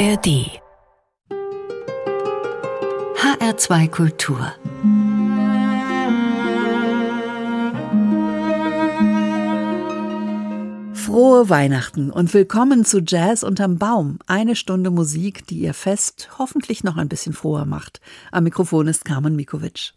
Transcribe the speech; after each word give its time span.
ARD 0.00 0.48
HR2 3.18 3.90
Kultur 3.90 4.54
Frohe 10.94 11.50
Weihnachten 11.50 12.10
und 12.10 12.32
willkommen 12.32 12.86
zu 12.86 13.00
Jazz 13.06 13.42
unterm 13.42 13.76
Baum. 13.76 14.20
Eine 14.26 14.56
Stunde 14.56 14.90
Musik, 14.90 15.46
die 15.48 15.58
ihr 15.58 15.74
Fest 15.74 16.30
hoffentlich 16.38 16.82
noch 16.82 16.96
ein 16.96 17.10
bisschen 17.10 17.34
froher 17.34 17.66
macht. 17.66 18.00
Am 18.32 18.44
Mikrofon 18.44 18.88
ist 18.88 19.04
Carmen 19.04 19.36
Mikovic. 19.36 19.92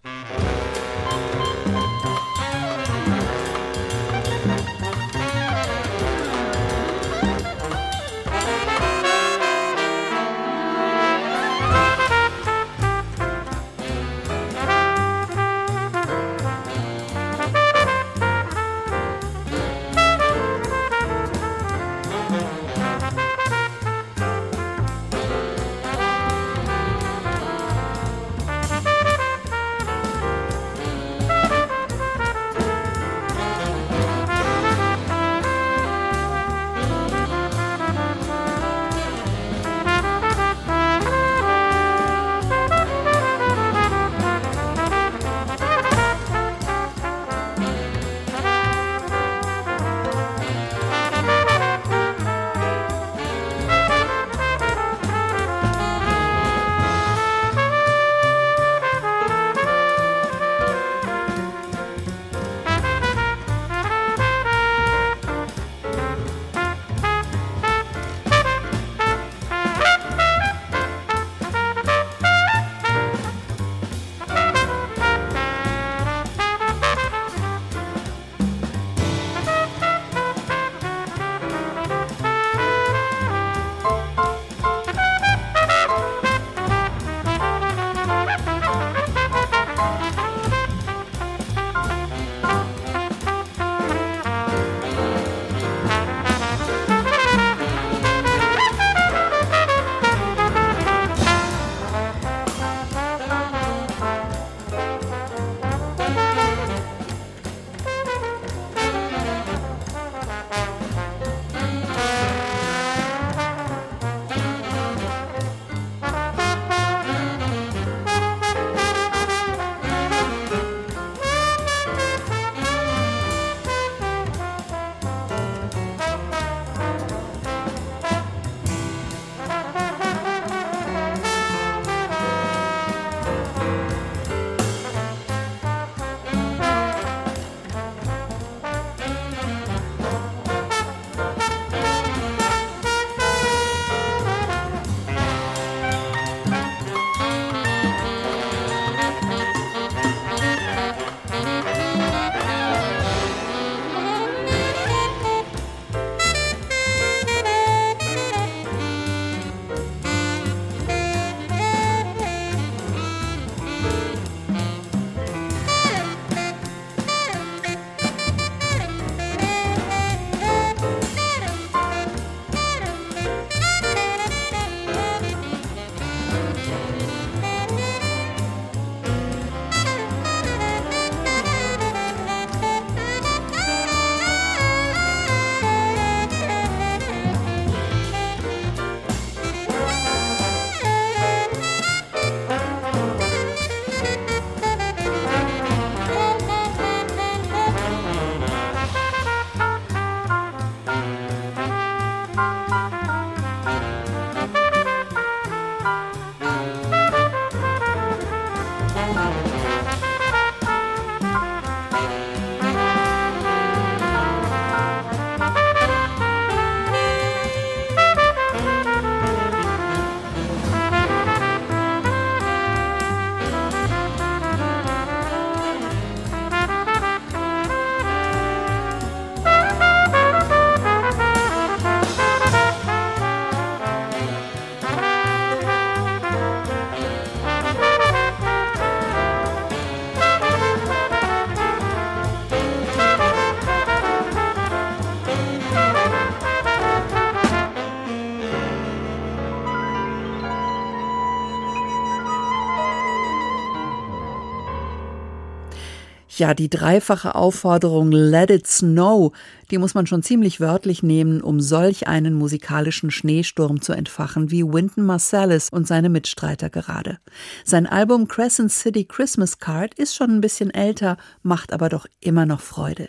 Ja, 256.44 256.54
die 256.54 256.70
dreifache 256.70 257.36
Aufforderung 257.36 258.12
Let 258.12 258.50
it 258.50 258.68
snow, 258.68 259.32
die 259.72 259.78
muss 259.78 259.94
man 259.94 260.08
schon 260.08 260.24
ziemlich 260.24 260.60
wörtlich 260.60 261.02
nehmen, 261.02 261.42
um 261.42 261.62
solch 261.62 262.10
einen 262.10 262.34
musikalischen 262.34 263.12
Schneesturm 263.12 263.80
zu 263.80 263.94
entfachen 263.94 264.52
wie 264.52 264.66
Wynton 264.66 265.06
Marsalis 265.06 265.70
und 265.70 265.88
seine 265.88 266.10
Mitstreiter 266.10 266.70
gerade. 266.70 267.20
Sein 267.64 267.88
Album 267.88 268.28
Crescent 268.28 268.74
City 268.74 269.06
Christmas 269.06 269.60
Card 269.60 269.94
ist 269.94 270.16
schon 270.16 270.32
ein 270.32 270.42
bisschen 270.42 270.70
älter, 270.70 271.16
macht 271.44 271.72
aber 271.72 271.88
doch 271.88 272.08
immer 272.20 272.46
noch 272.46 272.60
Freude. 272.60 273.08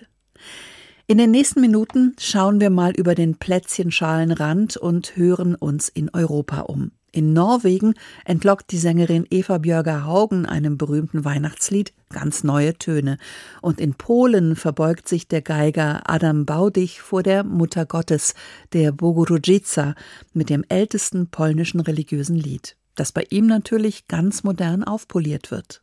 In 1.08 1.18
den 1.18 1.32
nächsten 1.32 1.60
Minuten 1.60 2.14
schauen 2.20 2.60
wir 2.60 2.70
mal 2.70 2.92
über 2.92 3.16
den 3.16 3.34
Plätzchenschalenrand 3.34 4.76
und 4.76 5.16
hören 5.16 5.56
uns 5.56 5.88
in 5.88 6.08
Europa 6.14 6.60
um. 6.60 6.92
In 7.14 7.32
Norwegen 7.32 7.94
entlockt 8.24 8.72
die 8.72 8.76
Sängerin 8.76 9.24
Eva 9.30 9.58
Björger 9.58 10.04
Haugen 10.04 10.46
einem 10.46 10.76
berühmten 10.76 11.24
Weihnachtslied 11.24 11.94
ganz 12.12 12.42
neue 12.42 12.74
Töne. 12.74 13.18
Und 13.62 13.80
in 13.80 13.94
Polen 13.94 14.56
verbeugt 14.56 15.06
sich 15.06 15.28
der 15.28 15.40
Geiger 15.40 16.10
Adam 16.10 16.44
Baudich 16.44 17.00
vor 17.00 17.22
der 17.22 17.44
Mutter 17.44 17.86
Gottes, 17.86 18.34
der 18.72 18.90
Bogurodzica, 18.90 19.94
mit 20.32 20.50
dem 20.50 20.64
ältesten 20.68 21.28
polnischen 21.28 21.78
religiösen 21.78 22.34
Lied, 22.34 22.76
das 22.96 23.12
bei 23.12 23.24
ihm 23.30 23.46
natürlich 23.46 24.08
ganz 24.08 24.42
modern 24.42 24.82
aufpoliert 24.82 25.52
wird. 25.52 25.82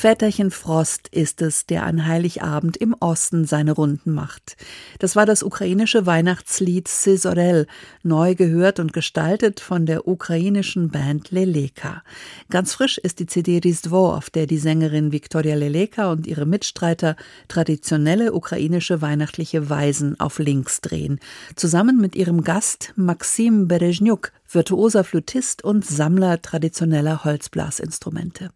Väterchen 0.00 0.50
Frost 0.50 1.08
ist 1.08 1.42
es, 1.42 1.66
der 1.66 1.84
an 1.84 2.06
Heiligabend 2.06 2.78
im 2.78 2.96
Osten 3.00 3.44
seine 3.44 3.72
Runden 3.72 4.12
macht. 4.12 4.56
Das 4.98 5.14
war 5.14 5.26
das 5.26 5.42
ukrainische 5.42 6.06
Weihnachtslied 6.06 6.88
Sisorel, 6.88 7.66
neu 8.02 8.34
gehört 8.34 8.80
und 8.80 8.94
gestaltet 8.94 9.60
von 9.60 9.84
der 9.84 10.08
ukrainischen 10.08 10.88
Band 10.88 11.32
Leleka. 11.32 12.02
Ganz 12.48 12.72
frisch 12.72 12.96
ist 12.96 13.18
die 13.18 13.26
CD 13.26 13.60
Rizdvo, 13.62 14.14
auf 14.14 14.30
der 14.30 14.46
die 14.46 14.56
Sängerin 14.56 15.12
Viktoria 15.12 15.54
Leleka 15.54 16.10
und 16.10 16.26
ihre 16.26 16.46
Mitstreiter 16.46 17.14
traditionelle 17.48 18.32
ukrainische 18.32 19.02
weihnachtliche 19.02 19.68
Weisen 19.68 20.18
auf 20.18 20.38
links 20.38 20.80
drehen, 20.80 21.20
zusammen 21.56 21.98
mit 21.98 22.16
ihrem 22.16 22.42
Gast 22.42 22.94
Maxim 22.96 23.68
Berezhnuk, 23.68 24.32
virtuoser 24.50 25.04
Flötist 25.04 25.62
und 25.62 25.84
Sammler 25.84 26.40
traditioneller 26.40 27.22
Holzblasinstrumente. 27.24 28.48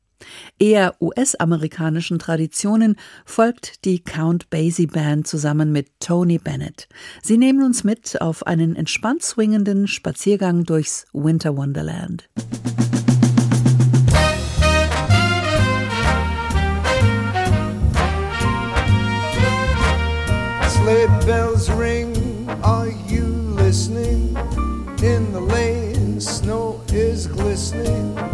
Eher 0.59 0.95
US-amerikanischen 1.01 2.19
Traditionen 2.19 2.97
folgt 3.25 3.85
die 3.85 4.03
Count 4.03 4.51
Basie 4.51 4.87
Band 4.87 5.27
zusammen 5.27 5.73
mit 5.73 5.89
Tony 6.01 6.39
Bennett. 6.39 6.89
Sie 7.23 7.39
nehmen 7.39 7.65
uns 7.65 7.85
mit 7.85 8.21
auf 8.21 8.47
einen 8.47 8.77
entspannt 8.77 9.23
swingenden 9.23 9.87
Spaziergang 9.87 10.65
durchs 10.65 11.07
Winter 11.13 11.57
Wonderland. 11.57 12.29
Sleigh 20.69 21.09
bells 21.25 21.71
ring, 21.71 22.13
are 22.63 22.89
you 23.09 23.25
listening? 23.57 24.37
In 25.03 25.33
the 25.33 25.41
lane, 25.41 26.21
snow 26.21 26.81
is 26.93 27.27
glistening. 27.27 28.34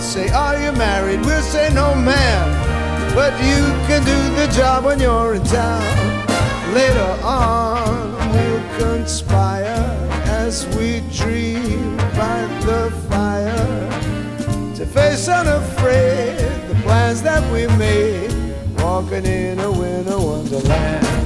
say, 0.00 0.28
Are 0.30 0.58
you 0.60 0.72
married? 0.72 1.20
We'll 1.20 1.42
say, 1.42 1.72
No, 1.72 1.94
ma'am. 1.94 3.14
But 3.14 3.32
you 3.42 3.62
can 3.88 4.04
do 4.04 4.18
the 4.36 4.52
job 4.52 4.84
when 4.84 5.00
you're 5.00 5.34
in 5.34 5.44
town. 5.44 6.26
Later 6.74 7.18
on, 7.24 8.12
we'll 8.32 8.78
conspire 8.78 10.06
as 10.26 10.66
we 10.76 11.00
dream 11.12 11.96
by 12.16 12.46
the 12.60 12.90
fire 13.08 14.74
to 14.74 14.84
face 14.84 15.28
unafraid 15.28 16.38
the 16.68 16.74
plans 16.82 17.22
that 17.22 17.42
we 17.52 17.66
made, 17.78 18.30
walking 18.78 19.24
in 19.24 19.58
a 19.60 19.70
winter 19.70 20.18
wonderland. 20.18 21.25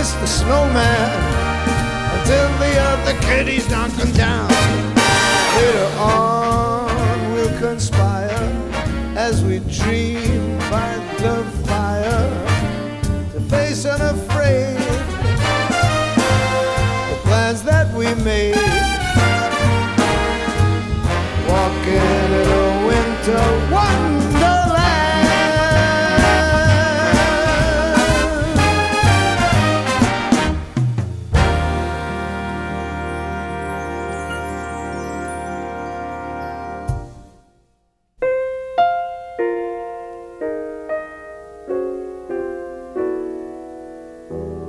With 0.00 0.08
Mr. 0.14 0.26
Snowman 0.26 1.10
until 2.20 2.48
the 2.58 2.72
other 2.80 3.20
kitties 3.20 3.68
knock 3.68 3.90
him 3.92 4.10
down. 4.12 4.29
Amen. 44.30 44.59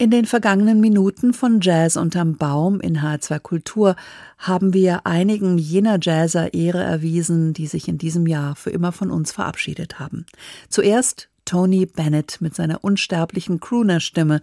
In 0.00 0.10
den 0.10 0.24
vergangenen 0.24 0.80
Minuten 0.80 1.34
von 1.34 1.60
Jazz 1.60 1.98
unterm 1.98 2.38
Baum 2.38 2.80
in 2.80 3.00
H2 3.00 3.38
Kultur 3.38 3.96
haben 4.38 4.72
wir 4.72 5.04
einigen 5.04 5.58
jener 5.58 5.98
Jazzer 6.00 6.54
Ehre 6.54 6.82
erwiesen, 6.82 7.52
die 7.52 7.66
sich 7.66 7.86
in 7.86 7.98
diesem 7.98 8.26
Jahr 8.26 8.56
für 8.56 8.70
immer 8.70 8.92
von 8.92 9.10
uns 9.10 9.30
verabschiedet 9.30 10.00
haben. 10.00 10.24
Zuerst 10.70 11.28
Tony 11.44 11.84
Bennett 11.84 12.38
mit 12.40 12.54
seiner 12.54 12.82
unsterblichen 12.82 13.60
Crooner-Stimme, 13.60 14.40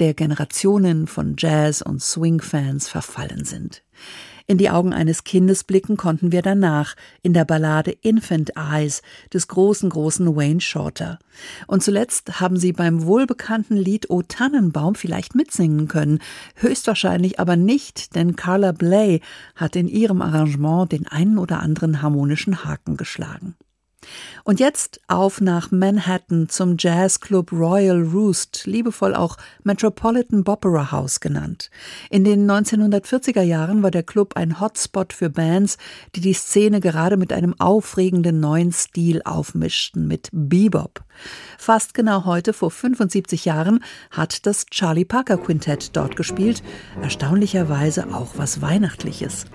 der 0.00 0.12
Generationen 0.12 1.06
von 1.06 1.36
Jazz- 1.38 1.82
und 1.82 2.02
Swing-Fans 2.02 2.88
verfallen 2.88 3.44
sind. 3.44 3.84
In 4.48 4.58
die 4.58 4.70
Augen 4.70 4.92
eines 4.92 5.24
Kindes 5.24 5.64
blicken 5.64 5.96
konnten 5.96 6.30
wir 6.30 6.40
danach 6.40 6.94
in 7.22 7.32
der 7.32 7.44
Ballade 7.44 7.90
Infant 7.90 8.52
Eyes 8.56 9.02
des 9.32 9.48
großen, 9.48 9.90
großen 9.90 10.36
Wayne 10.36 10.60
Shorter. 10.60 11.18
Und 11.66 11.82
zuletzt 11.82 12.40
haben 12.40 12.56
sie 12.56 12.72
beim 12.72 13.04
wohlbekannten 13.06 13.76
Lied 13.76 14.08
O 14.08 14.22
Tannenbaum 14.22 14.94
vielleicht 14.94 15.34
mitsingen 15.34 15.88
können, 15.88 16.20
höchstwahrscheinlich 16.54 17.40
aber 17.40 17.56
nicht, 17.56 18.14
denn 18.14 18.36
Carla 18.36 18.70
Bley 18.70 19.20
hat 19.56 19.74
in 19.74 19.88
ihrem 19.88 20.22
Arrangement 20.22 20.92
den 20.92 21.08
einen 21.08 21.38
oder 21.38 21.58
anderen 21.58 22.00
harmonischen 22.00 22.64
Haken 22.64 22.96
geschlagen. 22.96 23.56
Und 24.44 24.60
jetzt 24.60 25.00
auf 25.08 25.40
nach 25.40 25.70
Manhattan 25.70 26.48
zum 26.48 26.76
Jazzclub 26.78 27.52
Royal 27.52 28.02
Roost, 28.02 28.66
liebevoll 28.66 29.14
auch 29.14 29.36
Metropolitan 29.64 30.44
Opera 30.56 30.90
House 30.90 31.20
genannt. 31.20 31.70
In 32.10 32.24
den 32.24 32.50
1940er 32.50 33.42
Jahren 33.42 33.82
war 33.82 33.90
der 33.90 34.02
Club 34.02 34.36
ein 34.36 34.60
Hotspot 34.60 35.12
für 35.12 35.30
Bands, 35.30 35.76
die 36.14 36.20
die 36.20 36.32
Szene 36.32 36.80
gerade 36.80 37.16
mit 37.16 37.32
einem 37.32 37.54
aufregenden 37.60 38.40
neuen 38.40 38.72
Stil 38.72 39.22
aufmischten, 39.24 40.06
mit 40.06 40.28
Bebop. 40.32 41.04
Fast 41.58 41.94
genau 41.94 42.24
heute 42.24 42.52
vor 42.52 42.70
75 42.70 43.44
Jahren 43.44 43.82
hat 44.10 44.46
das 44.46 44.66
Charlie 44.66 45.04
Parker 45.04 45.38
Quintett 45.38 45.96
dort 45.96 46.16
gespielt, 46.16 46.62
erstaunlicherweise 47.02 48.14
auch 48.14 48.34
was 48.36 48.62
Weihnachtliches. 48.62 49.46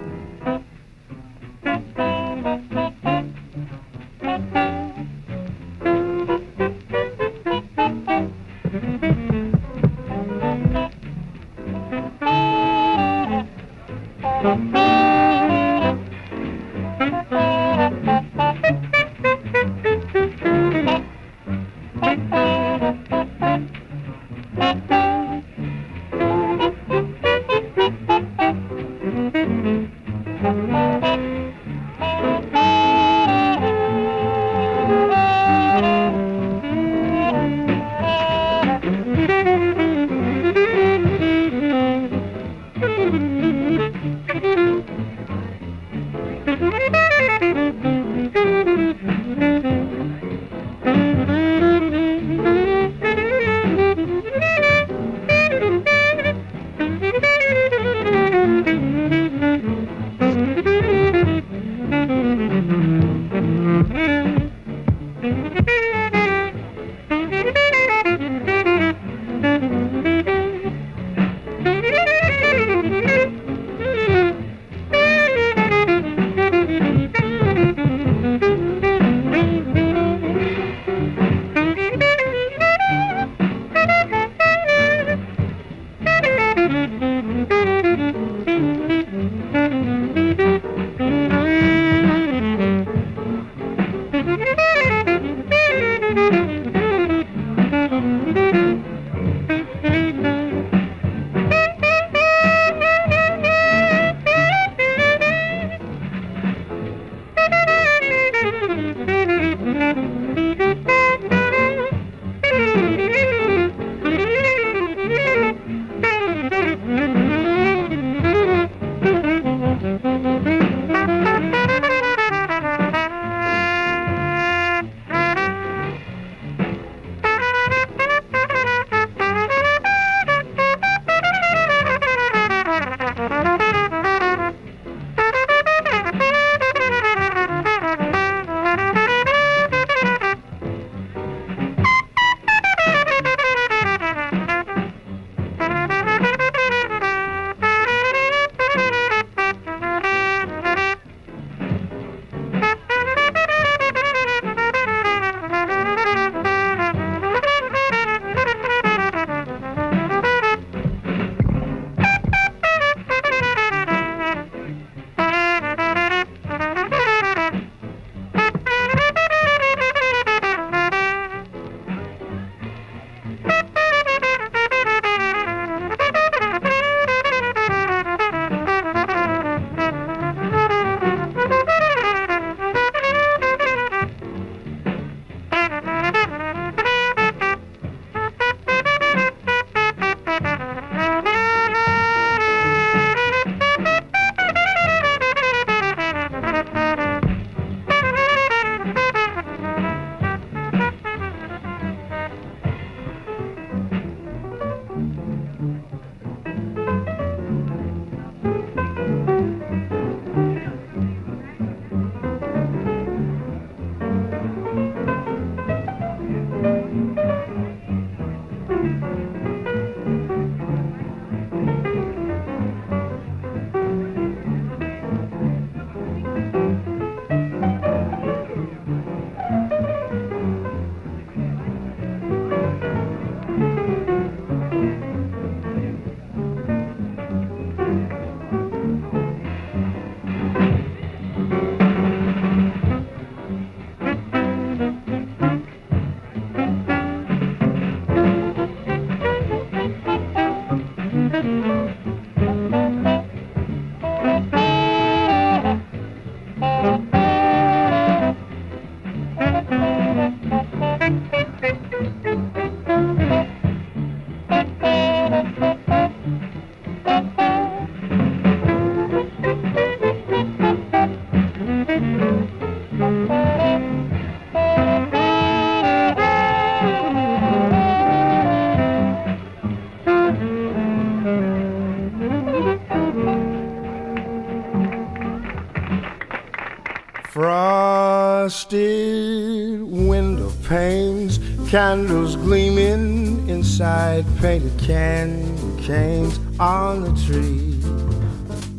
Candles 292.11 292.35
gleaming 292.35 293.47
inside 293.47 294.25
painted 294.41 294.77
candy 294.77 295.81
canes 295.81 296.41
on 296.59 297.03
the 297.03 297.13
tree. 297.25 297.79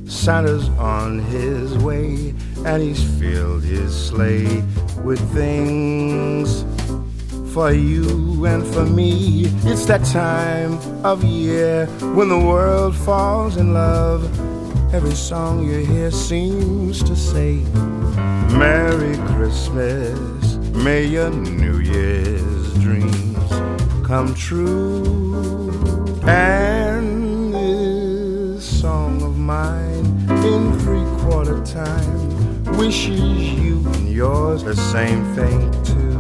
Santa's 0.07 0.69
on 0.79 1.21
his 1.21 1.79
way, 1.79 2.35
and 2.67 2.83
he's 2.83 3.03
filled 3.19 3.63
his 3.63 3.91
sleigh 4.09 4.63
with 5.03 5.19
things 5.33 6.67
for 7.55 7.73
you 7.73 8.45
and 8.45 8.67
for 8.67 8.85
me. 8.85 9.47
It's 9.65 9.87
that 9.87 10.05
time 10.05 10.75
of 11.03 11.25
year 11.25 11.87
when 12.15 12.29
the 12.29 12.39
world 12.39 12.95
falls 12.95 13.57
in 13.57 13.73
love. 13.73 14.25
Every 14.93 15.15
song 15.15 15.67
you 15.67 15.87
hear 15.87 16.11
seems 16.11 17.03
to 17.05 17.17
say, 17.17 17.65
Merry 18.59 19.17
Christmas, 19.35 20.57
may 20.75 21.07
your 21.07 21.31
New 21.31 21.73
dreams 21.83 22.32
come 24.13 24.35
true. 24.35 25.71
And 26.25 27.55
this 27.55 28.63
song 28.63 29.23
of 29.23 29.39
mine 29.39 30.05
in 30.45 30.79
three 30.81 31.07
quarter 31.23 31.65
time 31.65 32.77
wishes 32.77 33.55
you 33.55 33.79
and 33.95 34.13
yours 34.13 34.65
the 34.65 34.77
same 34.77 35.25
thing 35.35 35.71
too. 35.83 36.12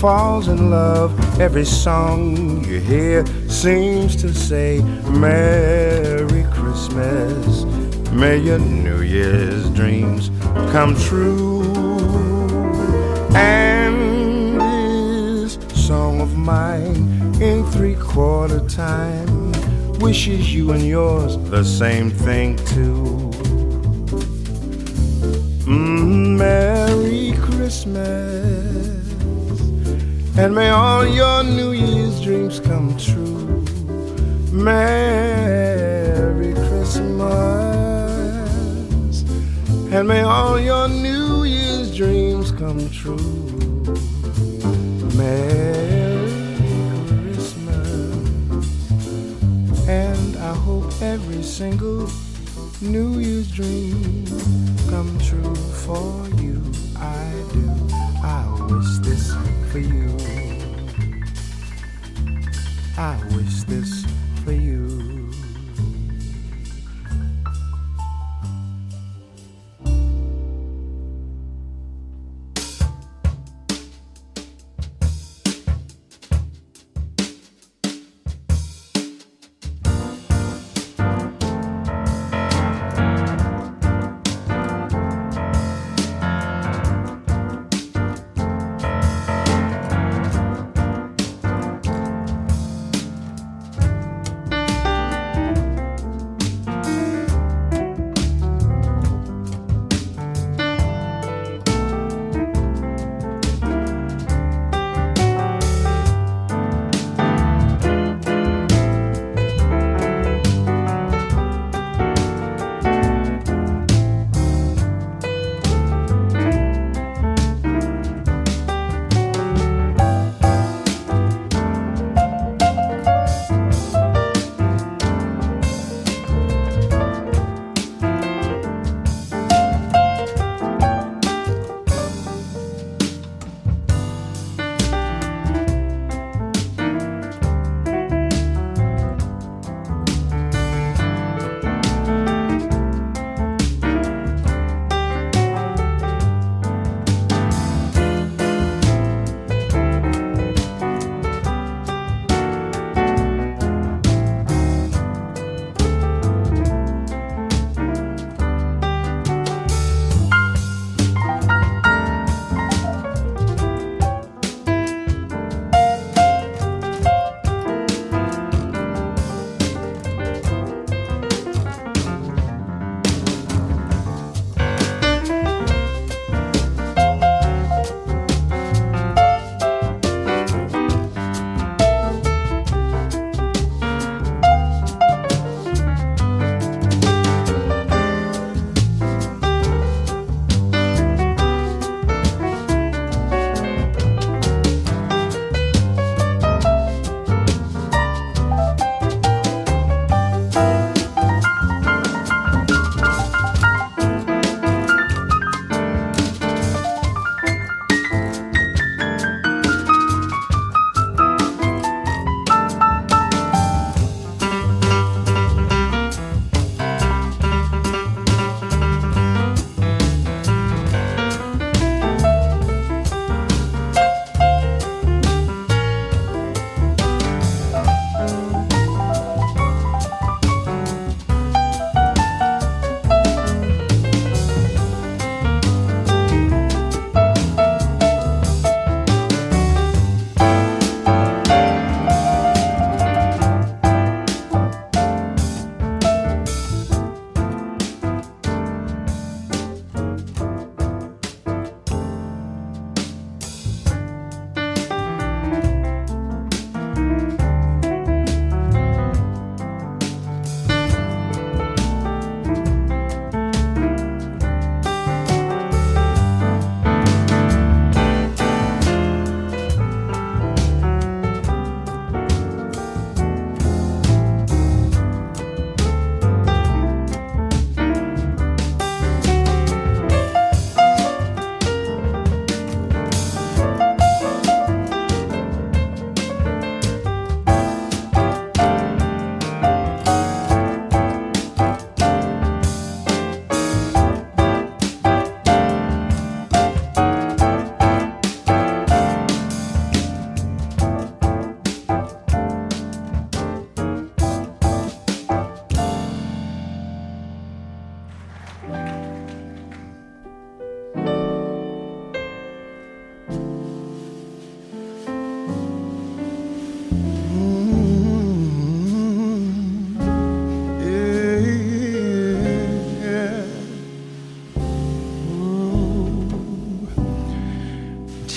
Falls 0.00 0.48
in 0.48 0.70
love. 0.70 1.12
Every 1.40 1.64
song 1.64 2.64
you 2.64 2.80
hear 2.80 3.24
seems 3.48 4.16
to 4.16 4.32
say, 4.32 4.80
Merry 5.10 6.44
Christmas. 6.52 7.64
May 8.12 8.38
your 8.38 8.58
New 8.58 9.00
Year's 9.02 9.68
dreams 9.70 10.30
come 10.72 10.94
true. 10.96 11.62
And 13.34 14.60
this 14.60 15.58
song 15.86 16.20
of 16.20 16.36
mine 16.36 17.22
in 17.40 17.64
three 17.72 17.96
quarter 17.96 18.60
time 18.68 19.52
wishes 19.98 20.52
you 20.54 20.72
and 20.72 20.84
yours 20.84 21.38
the 21.48 21.64
same 21.64 22.10
thing 22.10 22.56
too. 22.74 23.30
Mm, 25.64 26.36
Merry 26.36 27.32
Christmas, 27.40 28.91
and 30.36 30.54
may 30.54 30.68
all 30.70 31.06
your 31.06 31.42
New 31.44 31.72
Year's 31.72 32.20
dreams 32.22 32.58
come 32.60 32.96
true. 32.96 33.62
Merry 34.50 36.54
Christmas. 36.68 37.20
And 39.92 40.08
may 40.08 40.22
all 40.22 40.58
your 40.58 40.88
New 40.88 41.44
Year's 41.44 41.94
dreams 41.94 42.50
come 42.52 42.88
true. 42.90 43.18
Merry 45.16 46.24
Christmas. 47.08 47.54
And 49.86 50.36
I 50.38 50.54
hope 50.54 50.90
every 51.02 51.42
single 51.42 52.08
New 52.80 53.18
Year's 53.18 53.50
dream 53.50 54.24
come 54.88 55.18
true 55.18 55.54
for 55.84 56.26
you. 56.40 56.62
I 56.96 57.30
do. 57.52 58.11
I 58.24 58.46
wish 58.70 58.98
this 58.98 59.34
for 59.72 59.80
you. 59.80 60.16
I 62.96 63.20
wish 63.34 63.64
this 63.64 64.01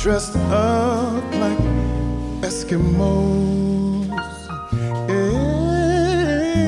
dressed 0.00 0.36
up 0.36 1.24
like 1.34 1.58
Eskimos. 2.40 4.06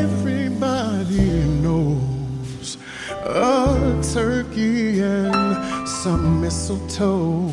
Everybody 0.03 1.31
knows 1.63 2.77
a 3.25 4.03
turkey 4.13 5.01
and 5.01 5.89
some 5.89 6.41
mistletoe. 6.41 7.53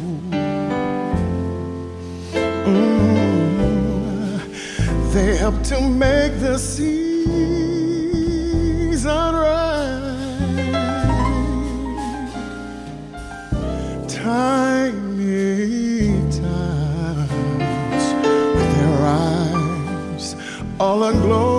Mm, 2.65 4.41
they 5.13 5.37
help 5.37 5.61
to 5.65 5.79
make 5.79 6.39
the 6.39 6.57
season 6.57 6.87
right. 9.35 10.07
Tiny 14.07 14.66
all 21.03 21.11
the 21.13 21.19
glory. 21.21 21.56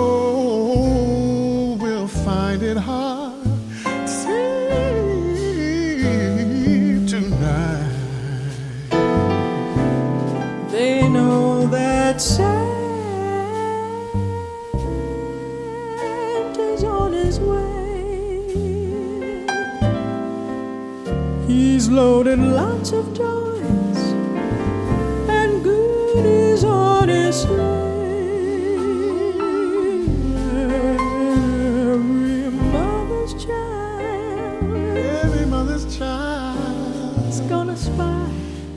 pass 37.87 38.31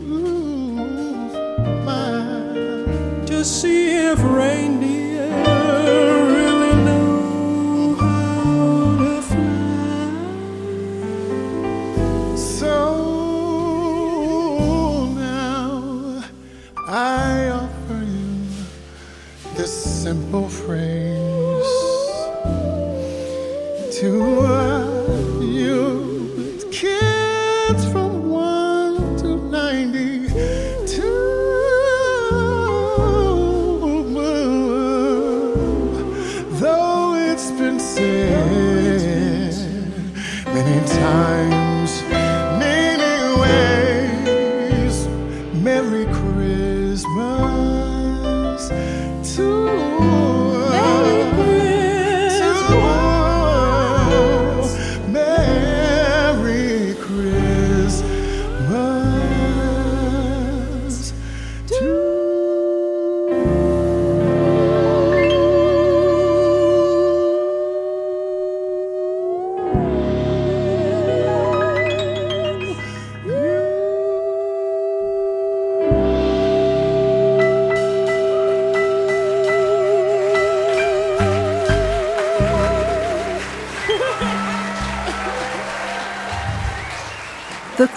mm, 0.05 1.27
to 3.27 3.45
see 3.45 3.89
if 4.07 4.23
rain 4.23 4.72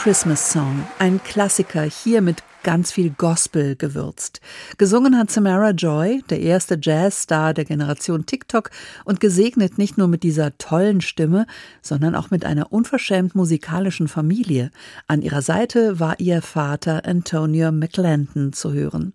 Christmas 0.06 0.52
Song, 0.52 0.88
ein 1.00 1.20
Klassiker, 1.24 1.82
hier 1.82 2.22
mit 2.22 2.44
ganz 2.66 2.92
viel 2.92 3.12
Gospel 3.12 3.76
gewürzt. 3.76 4.42
Gesungen 4.80 5.16
hat 5.20 5.30
Samara 5.30 5.70
Joy, 5.70 6.24
der 6.32 6.40
erste 6.40 6.80
Jazzstar 6.82 7.54
der 7.54 7.64
Generation 7.64 8.26
TikTok 8.26 8.72
und 9.06 9.20
gesegnet 9.20 9.78
nicht 9.78 10.00
nur 10.00 10.08
mit 10.08 10.24
dieser 10.24 10.58
tollen 10.58 11.02
Stimme, 11.02 11.46
sondern 11.84 12.16
auch 12.16 12.32
mit 12.32 12.44
einer 12.44 12.74
unverschämt 12.74 13.36
musikalischen 13.36 14.08
Familie. 14.08 14.72
An 15.08 15.22
ihrer 15.22 15.44
Seite 15.44 16.00
war 16.00 16.20
ihr 16.20 16.42
Vater 16.42 17.06
Antonio 17.06 17.72
McLendon 17.72 18.52
zu 18.52 18.74
hören. 18.74 19.14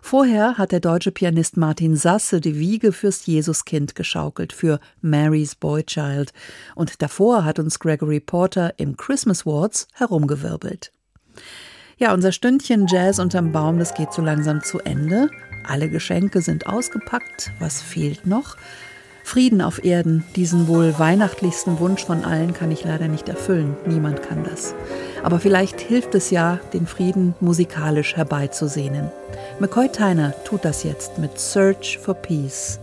Vorher 0.00 0.56
hat 0.56 0.72
der 0.72 0.80
deutsche 0.80 1.12
Pianist 1.12 1.58
Martin 1.58 1.96
Sasse 1.96 2.40
die 2.40 2.58
Wiege 2.58 2.92
fürs 2.92 3.26
Jesuskind 3.26 3.94
geschaukelt, 3.94 4.54
für 4.54 4.80
Mary's 5.02 5.54
Boy 5.54 5.84
Child. 5.84 6.32
Und 6.74 7.02
davor 7.02 7.44
hat 7.44 7.58
uns 7.58 7.78
Gregory 7.78 8.20
Porter 8.20 8.72
im 8.78 8.96
Christmas 8.96 9.44
Wards 9.44 9.86
herumgewirbelt. 9.92 10.92
Ja, 11.98 12.12
unser 12.12 12.30
Stündchen 12.30 12.86
Jazz 12.86 13.18
unterm 13.18 13.52
Baum, 13.52 13.78
das 13.78 13.94
geht 13.94 14.12
so 14.12 14.20
langsam 14.20 14.62
zu 14.62 14.80
Ende. 14.80 15.30
Alle 15.66 15.88
Geschenke 15.88 16.42
sind 16.42 16.66
ausgepackt. 16.66 17.52
Was 17.58 17.80
fehlt 17.80 18.26
noch? 18.26 18.58
Frieden 19.24 19.62
auf 19.62 19.82
Erden, 19.82 20.22
diesen 20.36 20.68
wohl 20.68 20.98
weihnachtlichsten 20.98 21.80
Wunsch 21.80 22.04
von 22.04 22.22
allen 22.22 22.52
kann 22.52 22.70
ich 22.70 22.84
leider 22.84 23.08
nicht 23.08 23.30
erfüllen. 23.30 23.78
Niemand 23.86 24.22
kann 24.22 24.44
das. 24.44 24.74
Aber 25.22 25.40
vielleicht 25.40 25.80
hilft 25.80 26.14
es 26.14 26.30
ja, 26.30 26.60
den 26.74 26.86
Frieden 26.86 27.34
musikalisch 27.40 28.14
herbeizusehnen. 28.14 29.10
McCoy 29.58 29.88
Tyner 29.88 30.34
tut 30.44 30.66
das 30.66 30.84
jetzt 30.84 31.16
mit 31.16 31.40
Search 31.40 31.96
for 31.96 32.12
Peace. 32.12 32.78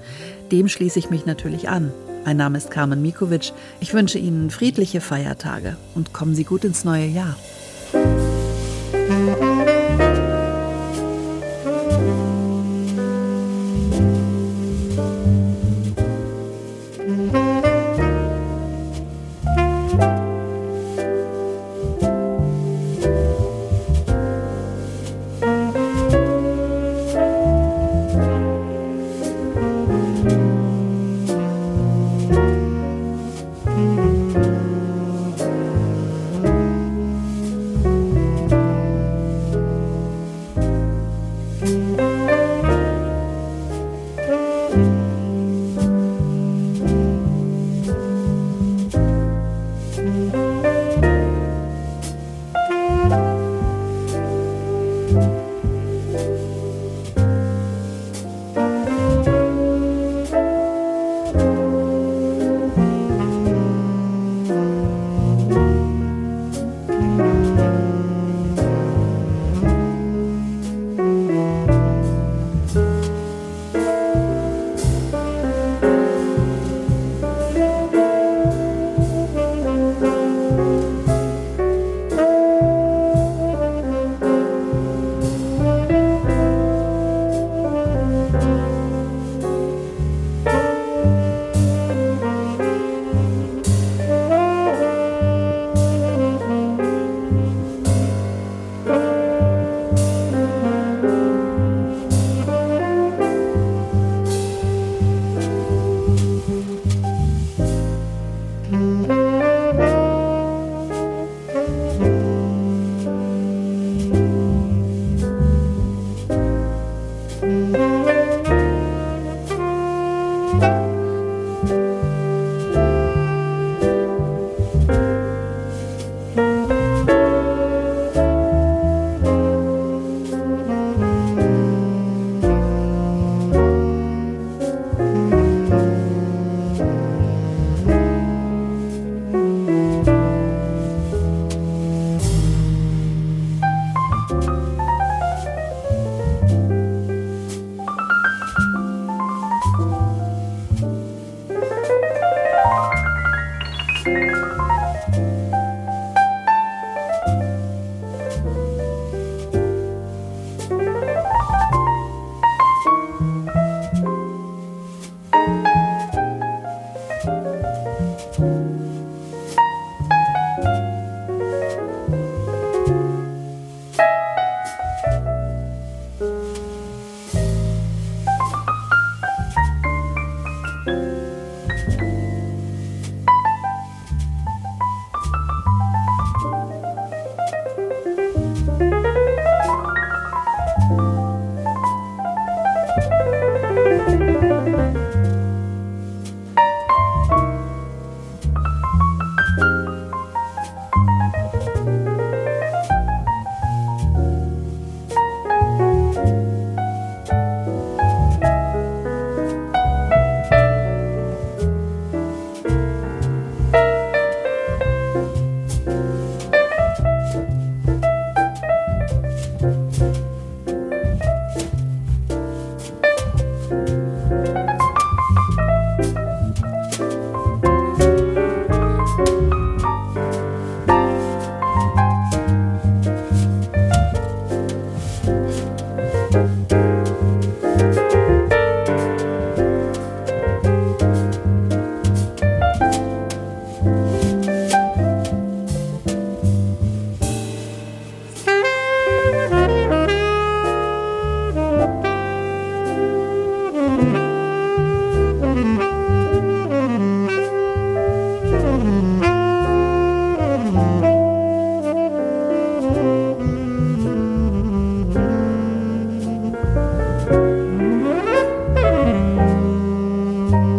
Dem 0.51 0.67
schließe 0.67 0.97
ich 0.97 1.11
mich 1.11 1.27
natürlich 1.27 1.69
an. 1.69 1.93
Mein 2.25 2.37
Name 2.37 2.57
ist 2.57 2.71
Carmen 2.71 3.03
Mikovic. 3.03 3.53
Ich 3.79 3.93
wünsche 3.93 4.17
Ihnen 4.17 4.49
friedliche 4.49 5.01
Feiertage 5.01 5.77
und 5.93 6.13
kommen 6.13 6.33
Sie 6.33 6.45
gut 6.45 6.63
ins 6.63 6.83
neue 6.83 7.05
Jahr. 7.05 7.35
Thank 8.93 9.37
you. 9.37 9.42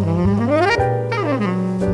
Mm-hmm. 0.05 1.94